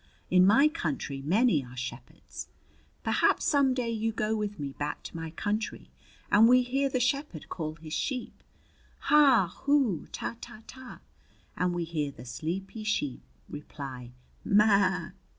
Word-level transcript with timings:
In 0.31 0.47
my 0.47 0.67
country 0.67 1.21
many 1.21 1.63
are 1.63 1.77
shepherds. 1.77 2.47
Perhaps 3.03 3.45
some 3.45 3.75
day 3.75 3.91
you 3.91 4.11
go 4.11 4.35
with 4.35 4.57
me 4.57 4.69
back 4.73 5.03
to 5.03 5.15
my 5.15 5.29
country, 5.29 5.91
and 6.31 6.49
we 6.49 6.63
hear 6.63 6.89
the 6.89 6.99
shepherd 6.99 7.49
call 7.49 7.75
his 7.75 7.93
sheep 7.93 8.43
'Ha! 9.01 9.55
Hoo! 9.65 10.07
Ta, 10.11 10.37
Ta, 10.41 10.63
Ta!' 10.65 11.01
and 11.55 11.75
we 11.75 11.83
hear 11.83 12.09
the 12.09 12.25
sleepy 12.25 12.83
sheep 12.83 13.21
reply: 13.47 14.11
'Maaaa!'" 14.43 15.13